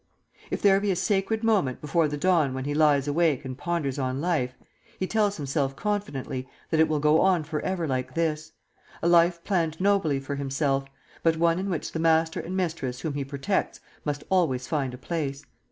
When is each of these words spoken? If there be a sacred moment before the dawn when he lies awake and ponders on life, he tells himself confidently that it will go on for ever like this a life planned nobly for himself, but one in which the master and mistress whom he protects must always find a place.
If 0.49 0.63
there 0.63 0.79
be 0.79 0.89
a 0.89 0.95
sacred 0.95 1.43
moment 1.43 1.79
before 1.79 2.07
the 2.07 2.17
dawn 2.17 2.55
when 2.55 2.65
he 2.65 2.73
lies 2.73 3.07
awake 3.07 3.45
and 3.45 3.55
ponders 3.55 3.99
on 3.99 4.19
life, 4.19 4.55
he 4.97 5.05
tells 5.05 5.37
himself 5.37 5.75
confidently 5.75 6.47
that 6.71 6.79
it 6.79 6.87
will 6.87 6.99
go 6.99 7.21
on 7.21 7.43
for 7.43 7.61
ever 7.61 7.87
like 7.87 8.15
this 8.15 8.53
a 9.03 9.07
life 9.07 9.43
planned 9.43 9.79
nobly 9.79 10.19
for 10.19 10.35
himself, 10.37 10.85
but 11.21 11.37
one 11.37 11.59
in 11.59 11.69
which 11.69 11.91
the 11.91 11.99
master 11.99 12.39
and 12.39 12.57
mistress 12.57 13.01
whom 13.01 13.13
he 13.13 13.23
protects 13.23 13.79
must 14.03 14.23
always 14.31 14.65
find 14.65 14.95
a 14.95 14.97
place. 14.97 15.45